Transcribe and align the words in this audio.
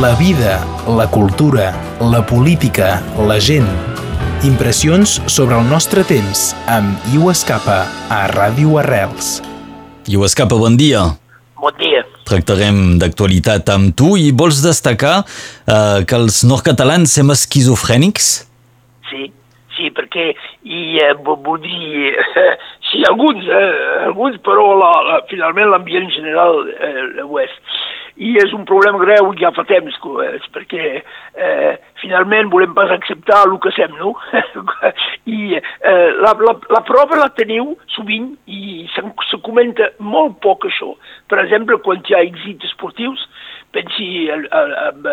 La 0.00 0.14
vida, 0.14 0.60
la 0.86 1.10
cultura, 1.10 1.72
la 1.98 2.20
política, 2.24 3.02
la 3.26 3.40
gent. 3.40 3.66
Impressions 4.46 5.16
sobre 5.26 5.56
el 5.58 5.64
nostre 5.66 6.04
temps 6.06 6.52
amb 6.70 7.08
Iu 7.10 7.26
Escapa 7.32 7.80
a 8.06 8.18
Ràdio 8.30 8.76
Arrels. 8.78 9.40
Iu 10.06 10.22
Escapa, 10.22 10.54
bon 10.54 10.76
dia. 10.78 11.00
Bon 11.58 11.74
dia. 11.82 12.04
Tractarem 12.30 13.00
d'actualitat 13.02 13.72
amb 13.74 13.90
tu 13.98 14.12
i 14.14 14.30
vols 14.30 14.62
destacar 14.62 15.16
eh, 15.24 16.06
que 16.06 16.20
els 16.20 16.44
nord-catalans 16.46 17.18
som 17.18 17.34
esquizofrènics? 17.34 18.30
Sí, 19.10 19.32
sí, 19.74 19.90
perquè 19.98 20.30
i, 20.62 21.00
eh, 21.02 21.10
vull 21.26 21.58
dir, 21.66 22.14
eh, 22.14 22.54
sí, 22.92 23.02
alguns, 23.10 23.50
eh, 23.50 24.06
alguns, 24.12 24.38
però 24.46 24.70
la, 24.78 24.94
la, 25.10 25.20
finalment 25.26 25.74
l'ambient 25.74 26.06
general 26.14 26.62
eh, 26.76 27.26
ho 27.26 27.42
és. 27.42 27.58
I 28.18 28.32
és 28.42 28.52
un 28.56 28.64
problema 28.66 28.98
greu 28.98 29.30
ja 29.38 29.52
fa 29.54 29.62
temps 29.68 29.94
que 30.02 30.10
ho 30.10 30.22
és, 30.24 30.46
perquè 30.54 30.86
eh, 30.98 31.74
finalment 32.02 32.50
volem 32.50 32.72
pas 32.74 32.90
acceptar 32.90 33.44
el 33.46 33.54
que 33.62 33.70
sem, 33.76 33.94
no? 34.00 34.14
I 35.38 35.54
eh, 35.54 36.08
la, 36.18 36.32
la, 36.42 36.56
la 36.74 36.82
prova 36.88 37.20
la 37.20 37.30
teniu 37.38 37.76
sovint 37.94 38.32
i 38.50 38.88
se, 38.94 39.04
se 39.30 39.38
comenta 39.46 39.92
molt 40.02 40.40
poc 40.42 40.66
això. 40.66 40.94
Per 41.30 41.38
exemple, 41.44 41.78
quan 41.84 42.02
hi 42.02 42.16
ha 42.16 42.24
èxits 42.26 42.72
esportius, 42.72 43.22
pensi 43.76 44.28
amb, 44.32 45.06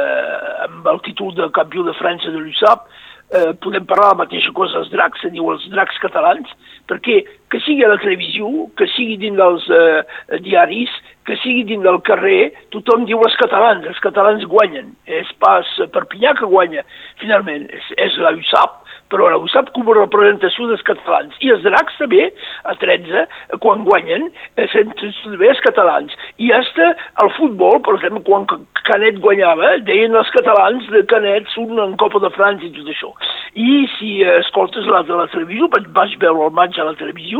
amb 0.65 0.87
el 0.89 1.01
títol 1.05 1.35
de 1.37 1.51
campió 1.53 1.85
de 1.85 1.93
França 1.99 2.33
de 2.33 2.41
l'USAP, 2.41 2.87
eh, 3.33 3.53
podem 3.61 3.85
parlar 3.85 4.13
la 4.13 4.21
mateixa 4.23 4.53
cosa 4.55 4.79
dels 4.79 4.91
dracs, 4.93 5.21
se 5.21 5.31
diu 5.33 5.49
els 5.51 5.65
dracs 5.73 5.97
catalans, 6.03 6.51
perquè 6.89 7.21
que 7.51 7.59
sigui 7.63 7.85
a 7.85 7.91
la 7.91 7.99
televisió, 8.01 8.49
que 8.77 8.87
sigui 8.95 9.17
dins 9.21 9.37
dels 9.37 9.67
eh, 9.73 10.39
diaris, 10.45 10.93
que 11.25 11.37
sigui 11.41 11.65
dins 11.65 11.83
del 11.85 11.99
carrer, 12.05 12.53
tothom 12.73 13.05
diu 13.09 13.21
els 13.25 13.37
catalans, 13.41 13.85
els 13.89 14.01
catalans 14.03 14.45
guanyen. 14.49 14.93
És 15.09 15.29
pas 15.41 15.69
Perpinyà 15.93 16.35
que 16.39 16.49
guanya, 16.49 16.85
finalment, 17.21 17.67
és, 17.73 17.93
és 18.07 18.17
la 18.21 18.33
USAP, 18.37 18.81
però 19.13 19.29
la 19.29 19.39
USAP 19.41 19.71
com 19.75 19.89
a 19.89 19.97
representació 19.97 20.69
dels 20.69 20.85
catalans. 20.85 21.35
I 21.45 21.51
els 21.53 21.65
dracs 21.65 21.97
també, 22.01 22.29
a 22.65 22.75
13, 22.81 23.25
quan 23.63 23.85
guanyen, 23.87 24.29
eh, 24.57 24.67
també 24.73 25.49
els 25.49 25.61
catalans. 25.65 26.13
I 26.37 26.51
hasta 26.53 26.93
el 27.23 27.33
futbol, 27.37 27.81
per 27.85 27.97
exemple, 27.97 28.23
quan 28.25 28.47
Canet 28.85 29.17
guanyava, 29.21 29.79
deien 29.85 30.13
els 30.13 30.29
catalans 30.33 30.85
de 30.93 31.01
Canet 31.09 31.49
són 31.55 31.79
en 31.81 31.95
Copa 32.01 32.21
de 32.21 32.29
França 32.37 32.67
i 32.67 32.73
tot 32.75 32.91
això. 32.93 33.09
I 33.55 33.85
si 33.97 34.11
escoltes 34.35 34.85
la 34.91 35.01
de 35.07 35.17
la 35.17 35.27
televisió, 35.33 35.69
vaig 35.95 36.17
veure 36.21 36.49
el 36.49 36.53
maig 36.53 36.77
a 36.77 36.85
la 36.89 36.97
televisió, 36.99 37.34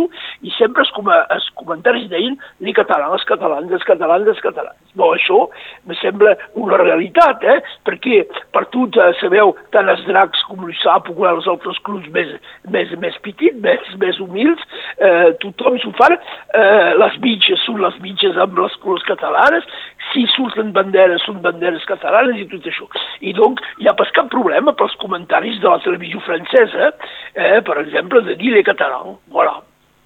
i 0.46 0.54
sempre 0.58 0.84
els, 0.86 0.92
com 0.96 1.10
els 1.14 1.48
comentaris 1.60 2.08
deien 2.12 2.38
ni 2.64 2.74
catalans, 2.76 3.20
els 3.20 3.28
catalans, 3.30 3.72
els 3.72 3.88
catalans, 3.88 4.30
els 4.32 4.44
catalans. 4.44 4.80
No, 4.96 5.12
això 5.16 5.42
me 5.90 5.98
sembla 6.00 6.36
una 6.62 6.80
realitat, 6.82 7.44
eh? 7.44 7.58
perquè 7.88 8.22
per 8.56 8.66
tot 8.74 8.98
eh, 9.02 9.12
sabeu, 9.20 9.54
tant 9.76 9.90
els 9.92 10.06
dracs 10.08 10.44
com 10.50 10.64
l'USAP 10.64 11.12
o 11.12 11.28
els 11.30 11.50
altres 11.52 11.80
clubs 11.88 12.08
més, 12.16 12.32
més, 12.72 12.94
més 13.02 13.18
petits, 13.26 13.58
més, 13.64 13.92
més 14.02 14.22
humils, 14.24 14.62
eh, 14.98 15.34
tothom 15.44 15.80
s'ho 15.82 15.92
fa, 16.00 16.12
eh, 16.16 16.94
les 17.02 17.20
mitges 17.24 17.62
són 17.68 17.82
les 17.84 18.00
mitges 18.04 18.40
amb 18.42 18.58
les 18.62 18.80
colors 18.84 19.06
catalanes, 19.09 19.68
si 20.14 20.26
surten 20.36 20.72
banderes 20.76 21.24
són 21.28 21.42
banderes 21.44 21.86
catalanes 21.90 22.40
i 22.40 22.48
tot 22.52 22.68
això. 22.72 22.88
I 23.26 23.34
doncs 23.38 23.64
hi 23.82 23.90
ha 23.90 23.98
pas 23.98 24.12
cap 24.16 24.30
problema 24.34 24.76
pels 24.78 24.96
comentaris 25.02 25.62
de 25.62 25.72
la 25.72 25.82
televisió 25.84 26.22
francesa, 26.26 26.92
eh, 27.34 27.62
per 27.66 27.80
exemple, 27.84 28.24
de 28.28 28.38
dir 28.40 28.54
les 28.56 28.68
catalans. 28.68 29.20
Voilà. 29.32 29.59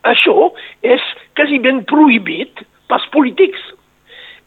Això 0.07 0.51
és 0.85 1.03
quasi 1.35 1.59
ben 1.59 1.83
prohibit 1.89 2.63
pels 2.89 3.05
polítics 3.13 3.59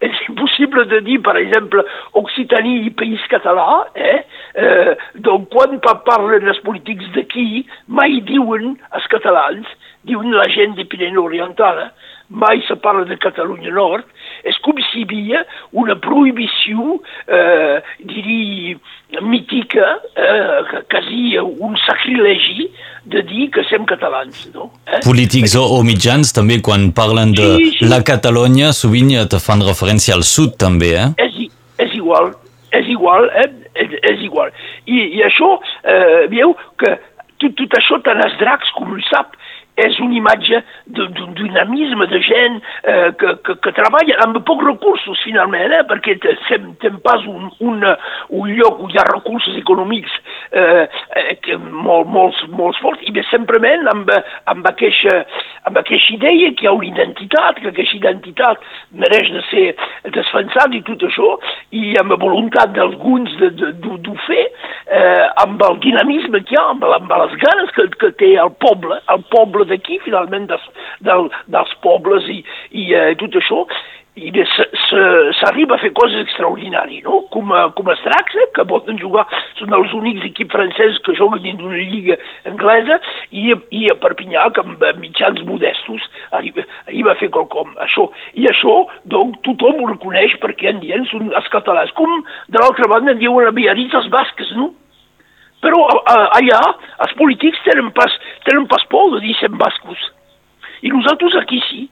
és 0.03 0.23
impossible 0.27 0.85
de 0.91 0.99
dir, 1.07 1.21
per 1.23 1.37
exemple, 1.39 1.85
Occitanie 2.19 2.89
i 2.89 2.91
País 2.99 3.23
Català, 3.31 3.85
eh? 3.95 4.25
eh 4.59 4.97
doncs 5.15 5.47
quan 5.53 5.79
parlen 6.09 6.49
els 6.51 6.59
polítics 6.67 7.07
d'aquí, 7.15 7.63
mai 7.87 8.19
diuen 8.27 8.75
els 8.99 9.07
catalans, 9.15 9.69
diuen 10.11 10.35
la 10.35 10.49
gent 10.51 10.75
de 10.79 10.89
Pirineu 10.91 11.29
Oriental, 11.31 11.79
eh? 11.87 12.19
Mai 12.33 12.63
se 12.67 12.75
parla 12.77 13.05
de 13.05 13.17
Catalunya 13.21 13.71
Nord, 13.71 14.09
és 14.49 14.57
com 14.65 14.79
si 14.89 15.03
hi 15.03 15.05
havia 15.07 15.43
una 15.79 15.97
prohibició, 16.01 16.97
eh, 17.29 17.79
diria, 18.09 18.79
mítica, 19.21 19.99
eh, 20.17 20.83
quasi 20.91 21.37
un 21.39 21.77
sacrilegi 21.85 22.71
de 23.05 23.23
dir 23.29 23.51
que 23.51 23.65
som 23.69 23.85
catalans. 23.87 24.49
No? 24.55 24.71
Eh? 24.87 25.03
Polítics 25.05 25.55
o, 25.61 25.67
o 25.77 25.83
mitjans 25.87 26.33
també, 26.33 26.61
quan 26.65 26.91
parlen 26.97 27.35
de 27.37 27.49
sí, 27.57 27.71
sí. 27.79 27.91
la 27.93 28.03
Catalunya, 28.07 28.73
sovint 28.73 29.13
te 29.29 29.39
fan 29.43 29.63
referència 29.67 30.17
al 30.17 30.25
sud 30.25 30.57
també, 30.59 30.95
eh? 30.97 31.09
És, 31.21 31.39
és 31.85 31.97
igual, 31.99 32.33
és 32.73 32.89
igual, 32.89 33.29
eh? 33.37 33.51
és, 33.75 33.97
és 34.15 34.23
igual. 34.25 34.53
I, 34.87 35.01
i 35.19 35.25
això, 35.27 35.57
eh, 35.85 36.29
veieu 36.33 36.57
que 36.81 36.97
tot, 37.43 37.55
tot 37.59 37.79
això 37.79 37.99
tant 38.07 38.23
els 38.25 38.39
dracs 38.41 38.71
com 38.77 38.95
el 38.95 39.03
sap, 39.11 39.37
és 39.81 39.99
una 40.05 40.17
imatge 40.19 40.61
d'un 40.87 41.33
dinamisme 41.39 42.07
de 42.11 42.21
gent 42.27 42.59
eh, 42.85 43.13
que, 43.19 43.35
que, 43.47 43.57
que 43.65 43.73
treballa 43.77 44.19
amb 44.25 44.37
pocs 44.45 44.67
recursos, 44.67 45.21
finalment, 45.25 45.73
eh, 45.73 45.85
perquè 45.89 46.19
tem 46.21 46.99
pas 47.05 47.25
un, 47.29 47.49
un, 47.65 47.87
un 48.37 48.53
lloc 48.59 48.83
on 48.85 48.93
hi 48.93 49.01
ha 49.01 49.07
recursos 49.09 49.57
econòmics 49.57 50.13
eh, 50.53 50.85
eh, 51.17 51.37
que 51.45 51.57
molt, 51.57 52.11
molts, 52.13 52.43
molts 52.53 52.81
forts, 52.85 53.01
i 53.09 53.15
bé, 53.17 53.25
simplement 53.31 53.89
amb, 53.95 54.13
amb, 54.53 54.69
aquesta, 54.69 55.23
amb 55.71 55.81
aquesta 55.81 56.17
idea 56.19 56.53
que 56.53 56.67
hi 56.67 56.71
ha 56.71 56.77
una 56.77 56.91
identitat, 56.91 57.63
que 57.63 57.73
aquesta 57.73 57.97
identitat 57.97 58.69
mereix 58.93 59.33
de 59.33 59.45
ser 59.49 59.67
defensada 60.13 60.77
i 60.77 60.85
tot 60.85 61.07
això, 61.09 61.33
i 61.73 61.97
amb 62.03 62.13
la 62.13 62.21
voluntat 62.21 62.77
d'alguns 62.77 63.33
de 63.41 63.53
fer, 64.27 64.45
eh, 64.93 65.27
amb 65.43 65.63
el 65.65 65.81
dinamisme 65.85 66.43
que 66.45 66.55
hi 66.55 66.61
ha, 66.61 66.69
amb, 66.75 66.85
amb 66.85 67.17
les 67.25 67.37
ganes 67.41 67.73
que, 67.77 67.89
que 67.97 68.13
té 68.21 68.35
el 68.43 68.53
poble, 68.63 69.01
el 69.13 69.25
poble 69.33 69.62
poble 69.63 69.71
d'aquí, 69.71 70.01
finalment, 70.05 70.47
dels, 70.51 70.69
del, 71.01 71.31
dels 71.49 71.75
pobles 71.83 72.29
i, 72.29 72.43
i 72.73 72.93
eh, 72.95 73.15
tot 73.21 73.35
això, 73.39 73.67
i 74.13 74.29
s'arriba 75.39 75.79
a 75.79 75.81
fer 75.81 75.89
coses 75.97 76.21
extraordinàries, 76.21 77.03
no? 77.07 77.23
Com, 77.33 77.49
com 77.73 77.87
els 77.89 78.03
dracs, 78.05 78.35
eh, 78.37 78.49
que 78.53 78.67
poden 78.69 78.99
jugar, 79.01 79.25
són 79.57 79.73
els 79.73 79.95
únics 79.97 80.27
equips 80.27 80.53
francesos 80.53 81.01
que 81.07 81.15
juguen 81.17 81.41
dins 81.41 81.57
d'una 81.57 81.81
lliga 81.81 82.19
anglesa, 82.51 82.99
i, 83.31 83.55
i 83.73 83.87
a 83.89 83.97
Perpinyà, 84.03 84.51
que 84.53 84.67
amb 84.67 84.85
mitjans 85.01 85.41
modestos, 85.49 86.05
arriba, 86.37 86.67
arriba 86.91 87.15
a 87.15 87.19
fer 87.23 87.31
quelcom. 87.33 87.73
Això, 87.87 88.11
I 88.37 88.51
això, 88.53 88.83
doncs, 89.09 89.41
tothom 89.49 89.81
ho 89.81 89.89
reconeix 89.95 90.37
perquè 90.45 90.75
en 90.75 90.85
dient 90.85 91.09
són 91.09 91.33
els 91.33 91.49
catalans. 91.55 91.97
Com, 91.97 92.21
de 92.53 92.61
l'altra 92.61 92.93
banda, 92.93 93.17
en 93.17 93.23
diuen 93.23 93.49
a 93.49 93.57
Biarritz 93.57 93.97
els 94.03 94.13
basques, 94.13 94.53
no? 94.61 94.75
Però 95.63 95.83
allà 96.39 96.61
els 97.05 97.15
polítics 97.19 97.61
tenen 97.67 97.93
pas, 97.95 98.15
tenen 98.49 98.67
pas 98.71 98.85
por 98.91 99.13
de 99.15 99.23
dir 99.27 99.35
sem 99.39 99.55
bascos. 99.59 100.01
I 100.83 100.91
nosaltres 100.91 101.37
aquí 101.39 101.61
sí. 101.69 101.85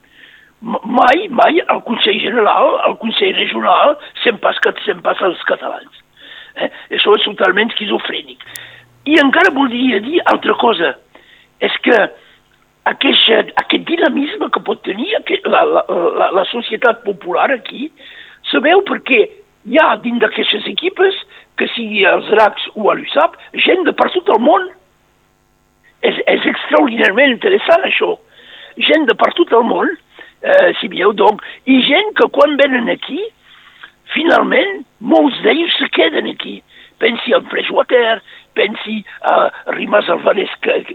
Mai, 0.60 1.28
mai 1.32 1.62
al 1.72 1.80
Consell 1.86 2.18
General, 2.20 2.74
al 2.84 2.98
Consell 3.00 3.32
Regional, 3.38 3.94
sem 4.24 4.36
pas, 4.42 4.58
sem 4.84 4.98
pas 5.00 5.22
els 5.24 5.44
catalans. 5.48 6.02
Eh? 6.60 6.68
Això 6.98 7.14
és 7.16 7.24
totalment 7.24 7.70
esquizofrènic. 7.72 8.42
I 9.08 9.16
encara 9.22 9.54
voldria 9.56 10.02
dir 10.04 10.20
altra 10.28 10.58
cosa. 10.60 10.96
És 11.64 11.72
que 11.84 11.96
aquest, 12.90 13.54
aquest 13.62 13.86
dinamisme 13.88 14.50
que 14.52 14.62
pot 14.66 14.82
tenir 14.84 15.14
aquest, 15.20 15.46
la, 15.48 15.62
la, 15.64 15.84
la, 16.18 16.30
la 16.40 16.44
societat 16.50 17.04
popular 17.06 17.48
aquí, 17.54 17.88
sabeu 18.50 18.82
perquè 18.88 19.22
hi 19.70 19.80
ha 19.80 19.94
dins 20.02 20.20
d'aquestes 20.22 20.66
equipes 20.70 21.16
que 21.60 21.68
sigui 21.74 22.04
els 22.08 22.28
dracs 22.32 22.66
o 22.74 22.90
a 22.90 22.96
l'USAP, 22.96 23.36
gent 23.66 23.84
de 23.86 23.94
per 23.96 24.08
tot 24.14 24.30
el 24.32 24.40
món. 24.42 24.68
És, 26.00 26.16
és 26.32 26.46
extraordinàriament 26.48 27.34
interessant 27.36 27.84
això. 27.84 28.14
Gent 28.80 29.04
de 29.10 29.16
per 29.20 29.28
tot 29.36 29.52
el 29.52 29.66
món, 29.68 29.90
eh, 30.40 30.70
si 30.80 30.88
veieu, 30.88 31.12
donc, 31.12 31.44
i 31.68 31.82
gent 31.84 32.14
que 32.16 32.30
quan 32.32 32.56
venen 32.60 32.88
aquí, 32.88 33.20
finalment, 34.14 34.80
molts 35.12 35.36
d'ells 35.44 35.76
se 35.76 35.90
queden 35.92 36.30
aquí. 36.32 36.60
Pensi 37.00 37.32
en 37.36 37.46
Freshwater, 37.48 38.20
pensi 38.52 39.04
a 39.22 39.50
Rimas 39.72 40.08
Alvarez 40.08 40.50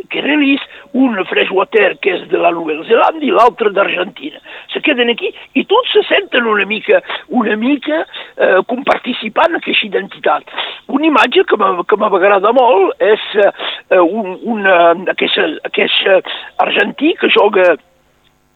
Querelis, 0.09 0.61
un 0.93 1.17
Freshwater 1.25 1.95
que 2.03 2.13
és 2.17 2.27
de 2.29 2.39
la 2.41 2.51
Nova-Zelanda 2.53 3.25
i 3.25 3.31
l'altre 3.33 3.71
d'Argentina. 3.73 4.41
Se 4.73 4.81
queden 4.85 5.09
aquí 5.13 5.31
i 5.57 5.65
tots 5.69 5.95
se 5.95 6.03
senten 6.09 6.45
una 6.51 6.67
mica, 6.69 7.01
una 7.29 7.55
mica 7.57 8.03
eh, 8.03 8.61
com 8.69 8.83
participant 8.87 9.55
en 9.55 9.61
aquesta 9.61 9.89
identitat. 9.89 10.53
Una 10.93 11.09
imatge 11.09 11.45
que 11.49 11.57
m'agrada 11.57 12.53
molt 12.53 13.01
és 13.01 13.25
eh, 13.41 13.49
un, 13.99 14.37
un, 14.43 14.69
aquest, 15.15 15.41
aquest 15.71 16.31
argentí 16.61 17.15
que 17.19 17.31
joga 17.33 17.75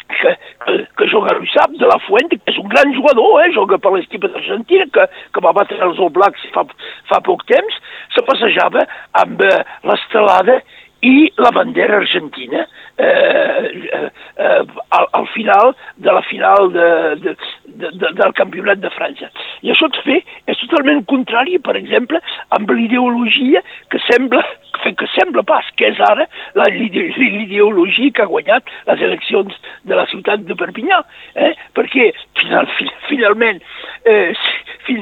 que, 0.09 0.33
que, 0.65 0.75
que 0.97 1.07
juga 1.11 1.31
a 1.31 1.37
l'USAP 1.37 1.77
de 1.79 1.87
la 1.89 1.99
Fuente, 2.07 2.39
que 2.39 2.53
és 2.53 2.59
un 2.61 2.67
gran 2.71 2.93
jugador, 2.97 3.39
eh, 3.43 3.53
juga 3.55 3.79
per 3.81 3.93
l'equip 3.93 4.25
d'Argentina, 4.25 4.89
que, 4.93 5.07
que 5.33 5.45
va 5.45 5.55
batre 5.55 5.79
els 5.85 6.01
All 6.01 6.13
Blacks 6.15 6.49
fa, 6.55 6.65
fa 7.11 7.21
poc 7.25 7.45
temps, 7.49 7.79
se 8.15 8.25
passejava 8.27 8.85
amb 9.23 9.41
eh, 9.45 9.55
l'estelada 9.87 10.59
i 11.05 11.29
la 11.39 11.53
bandera 11.55 12.01
argentina 12.01 12.65
eh, 12.99 14.11
eh, 14.37 14.63
al, 14.89 15.07
al 15.13 15.27
final 15.33 15.75
de 15.97 16.11
la 16.11 16.21
final 16.23 16.71
de, 16.73 16.89
de, 17.23 17.35
de, 17.65 17.91
de, 17.91 18.13
del 18.21 18.33
campionat 18.33 18.81
de 18.83 18.91
França. 18.95 19.31
I 19.63 19.73
això 19.73 19.89
també 19.95 20.19
és 20.51 20.63
totalment 20.65 21.03
contrari, 21.11 21.59
per 21.63 21.77
exemple, 21.79 22.21
amb 22.55 22.71
l'ideologia 22.71 23.63
que 23.91 24.01
sembla 24.07 24.43
que 24.79 25.07
sembla 25.11 25.43
pas 25.43 25.65
que 25.75 25.89
és 25.89 25.97
ara 26.07 26.23
l'ideologia 26.55 28.13
que 28.15 28.23
ha 28.23 28.29
guanyat 28.29 28.69
les 28.87 29.01
eleccions 29.09 29.57
de 29.83 29.97
la 29.97 30.05
ciutat 30.07 30.45
de 30.47 30.55
Perpinyà, 30.55 31.01
eh? 31.35 31.51
perquè 31.75 32.11
final, 32.39 32.69
finalment, 33.09 33.59
eh, 34.07 34.31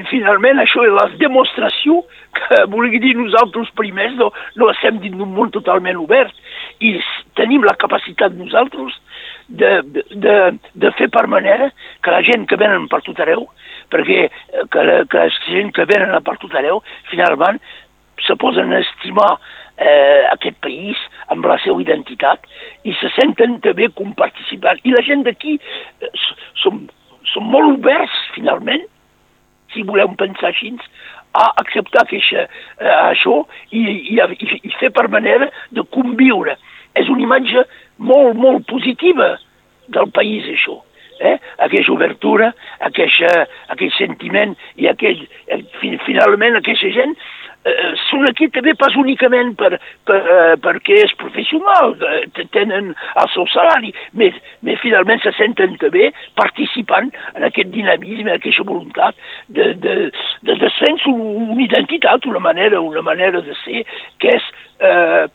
finalment 0.09 0.63
això 0.63 0.85
és 0.87 0.95
la 0.95 1.05
demostració 1.21 2.01
que 2.37 2.63
vulgui 2.73 2.99
dir 3.01 3.15
nosaltres 3.17 3.69
primers 3.77 4.15
no, 4.17 4.31
no 4.55 4.69
estem 4.73 4.99
dins 5.03 5.17
d'un 5.17 5.33
món 5.33 5.53
totalment 5.53 5.97
obert 6.01 6.33
i 6.83 6.95
tenim 7.37 7.63
la 7.65 7.73
capacitat 7.73 7.86
nosaltres 7.89 8.95
de, 9.47 9.81
de, 10.11 10.35
de 10.73 10.91
fer 10.97 11.09
per 11.09 11.27
manera 11.27 11.71
que 12.03 12.11
la 12.11 12.23
gent 12.23 12.47
que 12.47 12.59
venen 12.59 12.87
per 12.87 13.01
tot 13.05 13.19
arreu, 13.19 13.47
perquè 13.91 14.27
eh, 14.27 14.65
que 14.71 14.83
la, 14.83 15.03
que 15.05 15.17
la 15.17 15.29
gent 15.47 15.73
que 15.73 15.85
venen 15.85 16.15
per 16.23 16.37
tot 16.37 16.53
arreu, 16.55 16.81
finalment 17.11 17.59
se 18.25 18.35
posen 18.35 18.73
a 18.73 18.79
estimar 18.79 19.37
eh, 19.77 20.25
aquest 20.33 20.57
país 20.65 20.97
amb 21.33 21.45
la 21.45 21.57
seva 21.63 21.81
identitat 21.81 22.45
i 22.83 22.93
se 22.99 23.09
senten 23.15 23.59
també 23.61 23.89
com 23.95 24.13
participants. 24.17 24.81
I 24.83 24.95
la 24.95 25.03
gent 25.05 25.23
d'aquí 25.27 25.57
eh, 25.57 26.11
som, 26.61 26.87
som 27.31 27.51
molt 27.53 27.77
oberts, 27.77 28.15
finalment, 28.35 28.83
si 29.73 29.83
voleu 29.83 30.13
pensar 30.17 30.51
així, 30.51 30.73
a 31.37 31.51
acceptar 31.61 32.05
que 32.09 32.17
això, 32.17 32.47
eh, 32.81 32.95
això 33.11 33.41
i, 33.69 33.83
i, 34.15 34.17
i 34.17 34.73
fer 34.79 34.89
per 34.95 35.07
manera 35.13 35.51
de 35.71 35.83
conviure. 35.93 36.57
És 36.97 37.09
una 37.13 37.25
imatge 37.25 37.63
molt, 37.97 38.35
molt 38.37 38.67
positiva 38.69 39.35
del 39.93 40.11
país, 40.15 40.45
això. 40.51 40.79
Eh? 41.17 41.35
Aquesta 41.65 41.93
obertura, 41.95 42.51
aquesta, 42.85 43.47
aquell 43.73 43.93
sentiment 43.97 44.53
i 44.77 44.89
aquell, 44.91 45.23
eh, 45.49 45.63
finalment 46.05 46.59
aquesta 46.59 46.91
gent 46.93 47.15
són 48.07 48.27
aquí 48.29 48.47
també 48.53 48.73
pas 48.79 48.95
únicament 48.99 49.53
per, 49.59 49.77
per, 50.07 50.17
eh, 50.17 50.55
perquè 50.63 51.01
és 51.05 51.15
professional, 51.19 51.95
eh, 52.09 52.45
tenen 52.55 52.93
el 52.93 53.31
seu 53.33 53.47
salari, 53.53 53.93
però, 54.13 54.41
però 54.63 54.77
finalment 54.83 55.23
se 55.23 55.33
senten 55.37 55.77
també 55.81 56.11
participant 56.39 57.11
en 57.35 57.47
aquest 57.47 57.71
dinamisme, 57.73 58.29
en 58.29 58.37
aquesta 58.37 58.67
voluntat 58.67 59.17
de, 59.47 59.73
de, 59.83 59.97
de, 60.47 60.59
de 60.63 60.71
sense 60.77 61.09
una 61.09 61.61
identitat, 61.63 62.25
una 62.25 62.43
manera, 62.43 62.81
una 62.81 63.01
manera 63.01 63.41
de 63.41 63.55
ser 63.63 63.83
que 64.21 64.37
és 64.37 64.47
eh, 64.79 65.25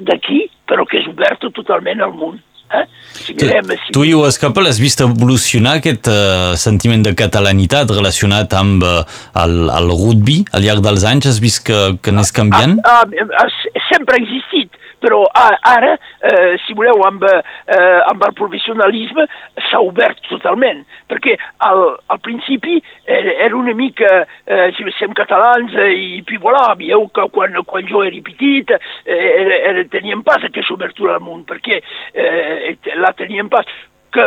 d'aquí, 0.00 0.44
però 0.68 0.86
que 0.86 1.00
és 1.00 1.10
oberta 1.10 1.50
totalment 1.56 2.04
al 2.04 2.14
món. 2.16 2.38
Eh? 2.70 2.84
Si 3.12 3.34
si... 3.34 3.92
Tu, 3.92 4.04
Iu 4.10 4.24
Escapa, 4.28 4.62
l'has 4.62 4.78
vist 4.80 5.00
evolucionar 5.02 5.78
aquest 5.80 6.08
uh, 6.10 6.52
sentiment 6.60 7.02
de 7.06 7.14
catalanitat 7.18 7.90
relacionat 7.90 8.52
amb 8.58 8.84
uh, 8.86 9.00
el, 9.42 9.56
el 9.70 9.90
rugby 9.90 10.40
al 10.52 10.66
llarg 10.66 10.84
dels 10.84 11.06
anys? 11.08 11.30
Has 11.30 11.40
vist 11.42 11.64
que, 11.66 11.78
que 12.04 12.14
n'és 12.14 12.30
canviant? 12.36 12.76
Ah, 12.84 13.02
ah, 13.02 13.28
ah, 13.40 13.48
sempre 13.88 14.18
ha 14.18 14.22
existit 14.22 14.59
però 15.00 15.24
ara, 15.32 15.96
eh, 16.20 16.56
si 16.66 16.76
voleu, 16.76 17.02
amb, 17.06 17.24
eh, 17.24 18.00
amb 18.10 18.24
el 18.26 18.34
professionalisme 18.38 19.26
s'ha 19.68 19.80
obert 19.82 20.20
totalment, 20.28 20.84
perquè 21.10 21.36
al, 21.66 21.82
al 22.12 22.20
principi 22.20 22.78
era, 23.04 23.34
era 23.48 23.56
una 23.56 23.74
mica, 23.74 24.26
eh, 24.44 24.70
si 24.76 24.86
som 24.98 25.14
catalans, 25.16 25.74
eh, 25.74 25.92
i 26.18 26.22
puis 26.26 26.40
voilà, 26.42 26.74
veieu 26.78 27.08
que 27.14 27.26
quan, 27.34 27.56
quan 27.66 27.86
jo 27.88 28.04
era 28.06 28.20
petit 28.26 28.70
eh, 28.70 28.80
era, 29.14 29.60
era, 29.72 29.84
teníem 29.92 30.22
pas 30.26 30.44
aquesta 30.44 30.74
obertura 30.74 31.16
al 31.16 31.24
món, 31.24 31.44
perquè 31.48 31.80
eh, 32.14 32.76
la 33.00 33.14
teníem 33.16 33.48
pas 33.52 33.66
que 34.12 34.26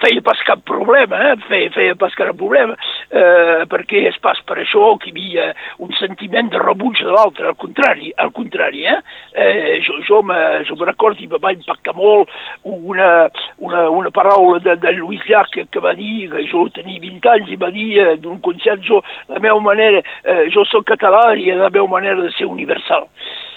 feia 0.00 0.22
pas 0.22 0.40
cap 0.46 0.60
problema, 0.68 1.18
eh? 1.30 1.36
feia, 1.48 1.70
feia 1.74 1.96
pas 1.98 2.14
cap 2.14 2.36
problema, 2.36 2.76
eh, 3.10 3.64
perquè 3.70 4.04
és 4.10 4.18
pas 4.22 4.38
per 4.46 4.58
això 4.62 4.92
que 5.00 5.10
hi 5.10 5.14
havia 5.14 5.46
un 5.82 5.92
sentiment 5.98 6.50
de 6.52 6.60
rebuig 6.60 7.00
de 7.00 7.10
l'altre, 7.10 7.48
al 7.48 7.56
contrari, 7.60 8.12
al 8.16 8.32
contrari, 8.36 8.84
eh? 8.86 8.98
eh 9.32 9.78
jo, 9.86 9.98
jo, 10.08 10.22
me, 10.22 10.38
jo 10.68 10.76
me 10.76 10.88
recordo 10.88 11.24
i 11.24 11.30
me 11.30 11.40
va 11.42 11.54
impactar 11.54 11.94
molt 11.96 12.30
una, 12.62 13.28
una, 13.58 13.88
una 13.90 14.10
paraula 14.10 14.60
de, 14.64 14.76
de 14.82 14.94
Lluís 14.98 15.24
Llach 15.28 15.50
que, 15.54 15.66
que 15.66 15.80
va 15.80 15.94
dir, 15.98 16.28
que 16.32 16.46
jo 16.50 16.66
tenia 16.76 17.00
20 17.00 17.32
anys 17.36 17.54
i 17.54 17.60
va 17.60 17.72
dir 17.74 17.88
eh, 18.02 18.16
d'un 18.20 18.40
concert, 18.44 18.84
jo, 18.84 19.02
la 19.32 19.40
meva 19.40 19.58
manera, 19.64 20.04
eh, 20.24 20.44
jo 20.52 20.66
soc 20.68 20.86
català 20.92 21.32
i 21.34 21.50
la 21.50 21.72
meva 21.72 21.88
manera 21.88 22.20
de 22.20 22.30
ser 22.36 22.50
universal. 22.50 23.08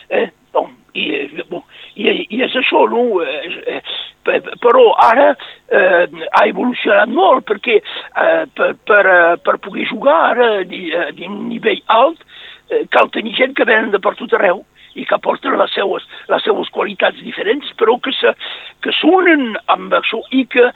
Eh? 0.10 0.30
Bon, 0.56 0.70
i, 0.96 1.06
bon, 1.50 1.64
i, 2.00 2.08
i 2.32 2.42
és 2.46 2.56
això, 2.56 2.86
no? 2.92 3.22
Eh, 3.24 3.82
però 4.26 4.86
ara 5.06 5.32
eh, 5.34 6.06
ha 6.32 6.44
evolucionat 6.50 7.12
molt 7.12 7.46
perquè 7.50 7.78
eh, 7.80 8.46
per, 8.54 8.72
per, 8.88 9.04
eh, 9.06 9.36
per 9.44 9.58
poder 9.64 9.88
jugar 9.90 10.18
ara 10.32 10.50
d'un 10.66 11.38
nivell 11.50 11.82
alt 11.86 12.24
eh, 12.70 12.86
cal 12.90 13.12
tenir 13.14 13.36
gent 13.38 13.56
que 13.58 13.68
venen 13.68 13.94
de 13.94 14.02
per 14.02 14.16
tot 14.20 14.34
arreu 14.34 14.64
i 14.96 15.06
que 15.06 15.20
porten 15.20 15.58
les 15.60 15.74
seues, 15.76 16.04
les 16.32 16.44
seues 16.48 16.70
qualitats 16.72 17.20
diferents, 17.20 17.68
però 17.80 17.98
que, 18.00 18.14
se, 18.16 18.32
que 18.80 18.94
s'unen 18.96 19.58
amb 19.68 19.94
això 20.00 20.22
i 20.32 20.46
que 20.48 20.70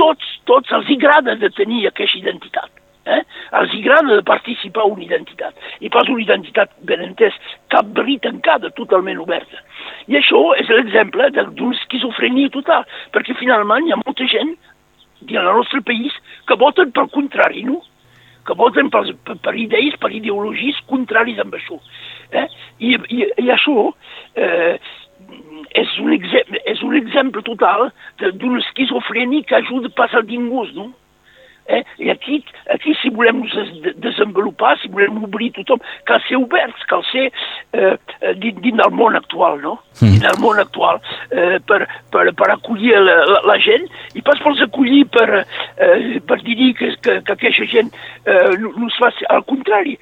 tots, 0.00 0.26
tots 0.50 0.74
els 0.74 0.90
agrada 0.96 1.36
de 1.38 1.50
tenir 1.54 1.86
aquesta 1.86 2.18
identitat. 2.18 2.81
Eh? 3.02 3.20
Els 3.58 3.72
agrada 3.80 4.14
de 4.14 4.22
participar 4.22 4.84
una 4.86 5.02
identitat, 5.02 5.56
i 5.82 5.90
pas 5.90 6.08
una 6.08 6.22
identitat, 6.22 6.70
ben 6.86 7.02
entès, 7.02 7.34
bri 7.96 8.18
tancada, 8.22 8.70
totalment 8.76 9.18
oberta. 9.18 9.58
I 10.06 10.20
això 10.20 10.42
és 10.60 10.70
l'exemple 10.70 11.30
d'una 11.34 11.74
esquizofrenia 11.80 12.52
total, 12.54 12.86
perquè 13.14 13.34
finalment 13.38 13.88
hi 13.88 13.94
ha 13.94 14.02
molta 14.04 14.28
gent 14.30 14.54
dins 15.22 15.40
el 15.40 15.50
nostre 15.50 15.82
país 15.86 16.14
que 16.46 16.58
voten 16.58 16.92
pel 16.94 17.10
contrari, 17.10 17.64
no? 17.66 17.82
que 18.46 18.54
voten 18.58 18.88
per, 18.90 19.04
per, 19.26 19.36
per 19.38 19.54
idees, 19.54 19.94
per 20.02 20.10
ideologies 20.10 20.80
contraris 20.90 21.38
amb 21.42 21.54
això. 21.54 21.78
Eh? 22.34 22.48
I, 22.82 22.96
i, 23.14 23.26
i 23.38 23.52
això 23.54 23.92
eh, 24.34 24.78
és, 25.78 25.92
un 26.02 26.10
exemple, 26.16 26.62
és 26.66 26.82
un 26.82 26.96
exemple 26.98 27.44
total 27.46 27.90
d'una 28.22 28.62
esquizofrènia 28.64 29.46
que 29.46 29.60
ajuda 29.60 29.92
pas 29.94 30.14
a 30.14 30.24
ningú, 30.26 30.66
no? 30.74 30.90
Eh? 31.66 31.84
I 31.98 32.10
aquí, 32.10 32.44
aquí, 32.70 32.94
si 33.00 33.10
volem 33.10 33.44
desenvolupar, 33.96 34.78
si 34.80 34.88
volem 34.88 35.22
obrir 35.22 35.52
tothom, 35.52 35.78
cal 36.08 36.20
ser 36.26 36.40
oberts, 36.40 36.82
cal 36.90 37.04
ser 37.10 37.28
eh, 37.72 37.96
eh 38.20 38.34
dins, 38.34 38.58
dins 38.64 38.80
del 38.80 38.90
món 38.90 39.16
actual, 39.16 39.60
no? 39.62 39.76
Mm. 40.00 40.08
Dins 40.08 40.26
del 40.26 40.40
món 40.42 40.58
actual, 40.58 41.00
eh, 41.30 41.60
per, 41.66 41.86
per, 42.10 42.26
per 42.34 42.50
acollir 42.56 42.98
la, 42.98 43.16
la, 43.30 43.40
la 43.52 43.58
gent, 43.62 43.86
i 44.14 44.24
pas 44.26 44.42
per 44.42 44.56
acollir 44.66 45.04
per, 45.14 45.44
eh, 45.78 46.20
per 46.26 46.40
dir 46.42 46.72
que, 46.78 46.92
que, 47.02 47.20
que 47.22 47.38
aquesta 47.38 47.68
gent 47.70 47.94
eh, 48.26 48.52
no, 48.58 48.74
no 48.76 48.90
es 48.90 48.98
faci, 48.98 49.28
al 49.30 49.46
contrari, 49.46 49.98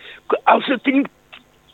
els 0.48 0.72
tenim 0.84 1.04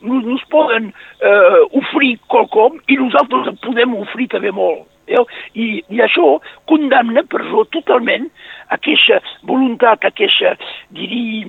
no, 0.01 0.21
no 0.21 0.37
es 0.37 0.45
poden 0.51 0.91
eh, 1.21 1.63
oferir 1.79 2.17
qualcom 2.31 2.79
i 2.91 2.99
nosaltres 3.01 3.55
podem 3.65 3.97
oferir 4.03 4.29
també 4.35 4.53
molt. 4.53 4.85
I, 5.07 5.67
I 5.93 6.03
això 6.03 6.37
condemna, 6.71 7.23
perdó, 7.31 7.65
totalment 7.75 8.29
aquesta 8.75 9.21
voluntat, 9.47 10.05
aquesta, 10.09 10.57
diria, 10.97 11.47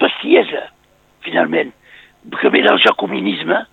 bestiesa, 0.00 0.66
finalment, 1.24 1.72
que 2.40 2.52
ve 2.52 2.62
del 2.62 2.78
jacobinisme, 2.84 3.64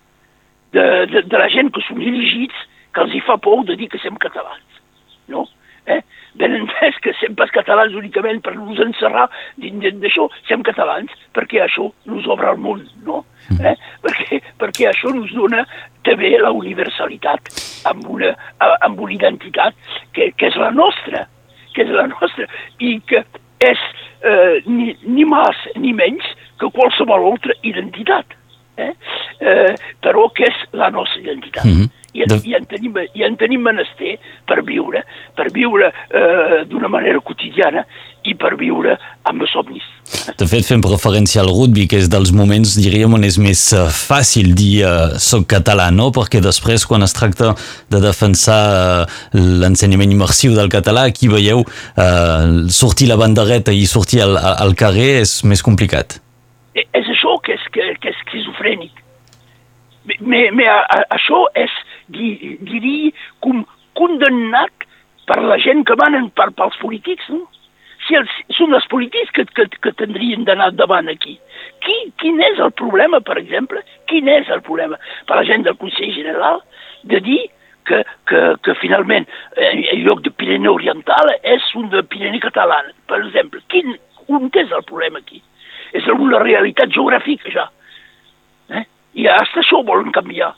de, 0.72 0.84
de, 1.12 1.22
de 1.22 1.38
la 1.38 1.48
gent 1.52 1.70
que 1.72 1.84
són 1.86 2.00
elegits, 2.02 2.66
que 2.94 3.04
els 3.04 3.14
hi 3.14 3.22
fa 3.24 3.36
por 3.40 3.64
de 3.68 3.76
dir 3.78 3.88
que 3.92 4.00
som 4.02 4.16
catalans, 4.20 4.82
no? 5.28 5.44
Eh? 5.88 6.00
Ben 6.38 6.54
entès 6.54 6.98
que 7.02 7.14
som 7.18 7.34
pas 7.38 7.50
catalans 7.54 7.94
únicament 7.96 8.42
per 8.44 8.54
nos 8.54 8.78
encerrar 8.84 9.26
dins 9.56 9.96
d'això, 10.02 10.28
som 10.48 10.62
catalans 10.66 11.12
perquè 11.34 11.64
això 11.64 11.88
nos 12.10 12.28
obre 12.30 12.52
el 12.52 12.60
món, 12.62 12.84
no? 13.06 13.24
Eh? 13.56 13.74
Perquè, 14.04 14.42
perquè 14.60 14.90
això 14.90 15.10
ens 15.14 15.32
dona 15.34 15.64
també 16.06 16.34
la 16.38 16.52
universalitat 16.54 17.48
amb 17.88 18.06
una, 18.12 18.34
amb 18.60 19.00
una 19.00 19.16
identitat 19.16 19.76
que, 20.12 20.30
que 20.36 20.50
és 20.50 20.58
la 20.60 20.70
nostra, 20.74 21.24
que 21.74 21.86
és 21.86 21.94
la 21.94 22.06
nostra 22.12 22.48
i 22.84 22.98
que 23.08 23.24
és 23.64 23.80
eh, 24.22 24.60
ni, 24.66 24.92
ni 25.06 25.24
més 25.26 25.64
ni 25.80 25.94
menys 25.96 26.26
que 26.60 26.70
qualsevol 26.74 27.30
altra 27.32 27.54
identitat, 27.66 28.36
eh? 28.78 28.92
Eh, 29.40 29.74
però 30.02 30.26
que 30.34 30.46
és 30.50 30.64
la 30.74 30.90
nostra 30.94 31.22
identitat. 31.22 31.64
Mm 31.64 31.78
-hmm. 31.78 31.88
I, 32.18 32.26
de... 32.28 32.40
i, 32.50 32.54
en 32.58 32.66
tenim, 32.70 32.98
I 33.14 33.26
en 33.26 33.38
tenim 33.38 33.64
menester 33.64 34.16
per 34.48 34.62
viure, 34.66 35.04
per 35.38 35.48
viure 35.54 35.90
eh, 35.90 36.64
d'una 36.68 36.90
manera 36.90 37.22
quotidiana 37.24 37.84
i 38.26 38.34
per 38.34 38.56
viure 38.58 38.96
amb 39.28 39.44
els 39.44 39.52
somnis. 39.54 39.84
De 40.38 40.46
fet, 40.48 40.66
fem 40.66 40.82
referència 40.84 41.40
al 41.42 41.50
rugby, 41.52 41.86
que 41.88 42.00
és 42.00 42.08
dels 42.10 42.32
moments, 42.34 42.74
diríem, 42.80 43.14
on 43.14 43.24
és 43.28 43.38
més 43.40 43.62
uh, 43.76 43.86
fàcil 43.92 44.50
dir 44.58 44.82
uh, 44.88 45.16
soc 45.22 45.46
català, 45.52 45.88
no? 45.94 46.08
Perquè 46.16 46.42
després, 46.44 46.84
quan 46.88 47.04
es 47.06 47.14
tracta 47.16 47.54
de 47.92 48.00
defensar 48.02 48.60
uh, 49.04 49.18
l'ensenyament 49.36 50.12
immersiu 50.16 50.56
del 50.58 50.72
català, 50.72 51.06
aquí 51.08 51.30
veieu 51.32 51.62
uh, 51.62 52.68
sortir 52.72 53.10
la 53.12 53.18
bandereta 53.20 53.72
i 53.72 53.86
sortir 53.88 54.24
al, 54.24 54.36
al 54.36 54.74
carrer 54.78 55.10
és 55.22 55.38
més 55.48 55.64
complicat. 55.64 56.18
És 56.74 57.04
això 57.04 57.38
que 57.44 57.56
és, 57.56 57.68
que, 57.74 57.92
que 58.02 58.12
és 58.12 58.24
esquizofrènic 58.24 59.04
me, 60.20 60.50
me, 60.50 60.66
a, 60.68 61.02
això 61.14 61.44
és, 61.58 61.72
diria, 62.08 63.12
com 63.44 63.64
condemnat 63.98 64.88
per 65.28 65.40
la 65.44 65.58
gent 65.60 65.84
que 65.88 65.96
manen 66.00 66.30
per, 66.30 66.50
pels 66.56 66.78
polítics, 66.82 67.28
no? 67.34 67.44
Si 68.06 68.16
els, 68.16 68.32
són 68.56 68.72
els 68.76 68.86
polítics 68.88 69.34
que, 69.36 69.44
que, 69.56 69.66
que 69.82 69.92
tindrien 69.98 70.46
d'anar 70.46 70.70
davant 70.78 71.10
aquí. 71.12 71.34
Qui, 71.84 71.96
quin 72.22 72.38
és 72.40 72.60
el 72.62 72.70
problema, 72.78 73.20
per 73.20 73.36
exemple? 73.40 73.82
Quin 74.08 74.30
és 74.32 74.48
el 74.54 74.62
problema 74.64 74.96
per 75.28 75.40
la 75.40 75.46
gent 75.48 75.66
del 75.66 75.76
Consell 75.80 76.14
General 76.14 76.62
de 77.10 77.20
dir 77.26 77.40
que, 77.88 78.04
que, 78.30 78.40
que 78.64 78.76
finalment 78.80 79.26
eh, 79.56 79.72
en 79.92 80.04
lloc 80.06 80.22
de 80.24 80.30
Pirineu 80.30 80.78
Oriental 80.78 81.32
és 81.42 81.66
un 81.76 81.90
de 81.92 82.04
Pirineu 82.04 82.40
Català, 82.44 82.80
per 83.10 83.20
exemple. 83.24 83.60
Quin, 83.72 83.96
on 84.28 84.48
és 84.52 84.72
el 84.72 84.84
problema 84.88 85.20
aquí? 85.24 85.42
És 85.96 86.08
una 86.12 86.40
realitat 86.42 86.92
geogràfica 86.94 87.52
ja. 87.52 87.68
Eh? 88.76 88.84
I 89.20 89.28
hasta 89.32 89.62
això 89.64 89.82
volen 89.84 90.12
canviar. 90.12 90.52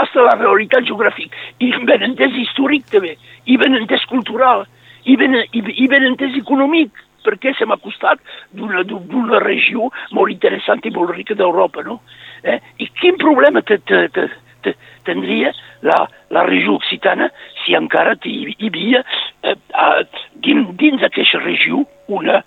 Hasta 0.00 0.22
la 0.26 0.34
realitat 0.38 0.86
geogràfica. 0.88 1.36
I 1.62 1.72
ben 1.86 2.02
entès 2.02 2.34
històric 2.40 2.88
també. 2.90 3.14
I 3.46 3.58
ben 3.60 3.76
entès 3.78 4.04
cultural 4.10 4.64
i 5.04 5.16
ben, 5.20 5.36
i, 5.52 5.60
i 5.84 5.88
ben 5.90 6.06
entès 6.08 6.36
econòmic, 6.38 6.92
perquè 7.24 7.54
s'hem 7.56 7.72
acostat 7.72 8.20
d'una 8.56 9.40
regió 9.44 9.90
molt 10.16 10.32
interessant 10.32 10.84
i 10.84 10.92
molt 10.92 11.14
rica 11.16 11.36
d'Europa, 11.36 11.84
no? 11.84 12.00
Eh? 12.44 12.58
I 12.84 12.88
quin 13.00 13.16
problema 13.20 13.62
te, 13.64 13.78
te, 13.88 14.04
te, 14.12 14.26
te, 14.64 14.74
tindria 15.08 15.52
la, 15.84 16.02
la 16.32 16.44
regió 16.48 16.76
occitana 16.76 17.30
si 17.62 17.76
encara 17.76 18.16
hi, 18.24 18.54
hi 18.58 18.68
havia 18.68 19.00
eh, 19.44 19.56
dins, 20.44 20.68
dins 20.80 21.04
aquesta 21.04 21.40
regió 21.44 21.84
una, 22.12 22.42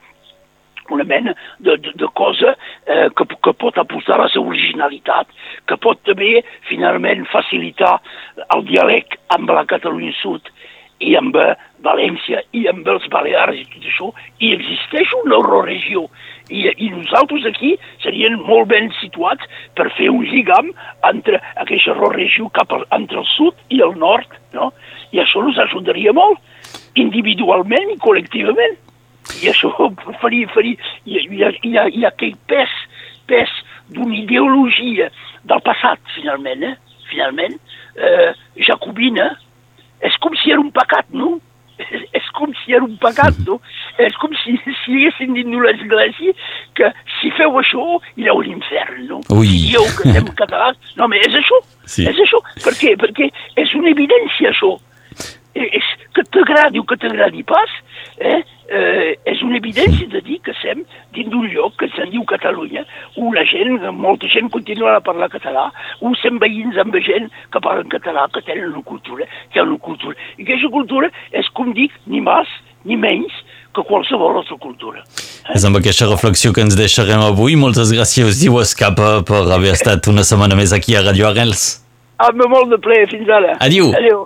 una 0.91 1.03
mena 1.03 1.35
de, 1.59 1.77
de, 1.77 1.93
de 1.95 2.09
cosa 2.13 2.55
eh, 2.85 3.09
que, 3.15 3.25
que 3.43 3.53
pot 3.53 3.77
apostar 3.77 4.19
la 4.21 4.29
seva 4.33 4.51
originalitat, 4.53 5.29
que 5.67 5.77
pot 5.81 6.01
també 6.07 6.41
finalment 6.69 7.25
facilitar 7.31 7.97
el 8.55 8.65
diàleg 8.69 9.19
amb 9.35 9.51
la 9.53 9.65
Catalunya 9.69 10.15
Sud 10.21 10.51
i 10.99 11.13
amb 11.17 11.35
eh, 11.37 11.53
València 11.85 12.41
i 12.57 12.63
amb 12.69 12.87
els 12.89 13.05
Balears 13.13 13.59
i 13.59 13.65
tot 13.69 13.85
això, 13.85 14.07
i 14.41 14.53
existeix 14.55 15.13
una 15.19 15.37
euroregió. 15.37 16.07
I, 16.49 16.63
I 16.71 16.89
nosaltres 16.93 17.45
aquí 17.49 17.73
serien 18.03 18.39
molt 18.47 18.69
ben 18.71 18.89
situats 19.01 19.45
per 19.77 19.89
fer 19.97 20.09
un 20.13 20.25
lligam 20.25 20.71
entre 21.09 21.41
aquesta 21.63 21.93
euroregió 21.93 22.49
cap 22.55 22.73
al, 22.73 22.87
entre 22.97 23.21
el 23.21 23.29
sud 23.35 23.59
i 23.69 23.83
el 23.85 23.97
nord, 23.99 24.31
no? 24.55 24.71
I 25.11 25.21
això 25.23 25.43
ens 25.45 25.59
ajudaria 25.67 26.15
molt, 26.15 26.41
individualment 26.99 27.93
i 27.93 27.99
col·lectivament. 28.01 28.77
I 29.43 29.49
això 29.51 29.71
faria, 30.21 30.47
faria, 30.53 30.77
hi, 31.05 31.17
ha, 31.43 31.51
hi, 31.63 31.73
ha, 31.77 31.87
hi 31.93 32.03
ha 32.05 32.11
aquell 32.13 32.35
pes, 32.49 32.71
pes 33.29 33.51
d'una 33.93 34.15
ideologia 34.17 35.09
del 35.47 35.61
passat, 35.65 35.99
finalment, 36.15 36.63
eh? 36.63 36.75
finalment, 37.11 37.53
eh, 37.95 38.31
jacobina, 38.67 39.29
és 40.03 40.15
com 40.21 40.33
si 40.41 40.51
era 40.51 40.59
un 40.61 40.71
pecat, 40.75 41.07
no? 41.13 41.37
És 42.17 42.25
com 42.33 42.49
si 42.57 42.73
era 42.73 42.81
un 42.83 42.95
pecat, 42.97 43.37
no? 43.45 43.59
És 44.01 44.15
com 44.17 44.31
si, 44.41 44.55
si 44.81 44.95
haguessin 44.97 45.35
dit 45.37 45.45
a 45.53 45.59
l'església 45.61 46.33
que 46.77 46.89
si 47.19 47.29
feu 47.37 47.53
això, 47.61 47.83
ireu 48.17 48.41
a 48.41 48.45
l'infern, 48.47 49.03
no? 49.11 49.19
Ui. 49.35 49.45
Si 49.45 49.59
dieu 49.71 49.85
que 49.97 50.09
estem 50.09 50.27
catalans... 50.41 50.79
No, 50.97 51.05
però 51.11 51.21
és 51.29 51.37
això, 51.37 51.59
Sí. 51.87 52.07
és 52.09 52.17
això. 52.25 52.41
Per 52.65 52.73
què? 52.81 52.95
Perquè 52.99 53.29
és 53.61 53.73
una 53.77 53.93
evidència, 53.93 54.49
això. 54.51 54.73
Eh, 55.53 55.69
És 55.79 55.85
que 56.17 56.25
t'agradi 56.33 56.81
o 56.81 56.83
que 56.89 56.97
t'agradi 56.99 57.45
pas, 57.47 57.71
eh? 58.19 58.41
Eh, 58.69 59.15
és 59.25 59.41
una 59.45 59.57
evidència 59.57 60.07
de 60.11 60.21
dir 60.25 60.39
que 60.45 60.53
estem 60.55 60.83
dins 61.15 61.31
d'un 61.31 61.47
lloc 61.53 61.77
que 61.81 61.89
se'n 61.95 62.11
diu 62.13 62.25
Catalunya, 62.27 62.85
on 63.17 63.33
la 63.35 63.45
gent, 63.47 63.79
molta 63.95 64.29
gent 64.31 64.51
continua 64.53 64.97
a 64.97 65.03
parlar 65.03 65.31
català, 65.33 65.67
on 66.01 66.15
som 66.21 66.39
veïns 66.43 66.77
amb 66.81 66.95
gent 67.03 67.31
que 67.53 67.63
parlen 67.63 67.91
català, 67.91 68.27
que 68.33 68.43
tenen 68.47 68.71
una 68.73 68.85
cultura, 68.85 69.27
que 69.53 69.61
una 69.61 69.79
cultura. 69.79 70.15
I 70.37 70.47
aquesta 70.47 70.71
cultura 70.73 71.11
és, 71.31 71.49
com 71.53 71.73
dic, 71.75 71.95
ni 72.05 72.23
més 72.23 72.51
ni 72.87 72.95
menys 72.95 73.33
que 73.75 73.83
qualsevol 73.85 74.39
altra 74.39 74.57
cultura. 74.63 75.03
És 75.53 75.65
amb 75.67 75.79
aquesta 75.79 76.07
reflexió 76.09 76.53
que 76.55 76.63
ens 76.65 76.77
deixarem 76.79 77.23
avui. 77.25 77.57
Moltes 77.59 77.91
gràcies, 77.93 78.39
Diu 78.41 78.59
Escapa, 78.63 79.21
per 79.27 79.43
haver 79.45 79.75
estat 79.75 80.07
una 80.11 80.25
setmana 80.27 80.57
més 80.59 80.75
aquí 80.75 80.95
a 80.95 81.03
Radio 81.05 81.29
Arrels. 81.31 81.67
Amb 82.17 82.47
molt 82.49 82.71
de 82.73 82.81
ple, 82.81 83.03
fins 83.11 83.29
ara. 83.29 83.57
Adiu. 83.61 83.91
Adéu. 83.97 84.25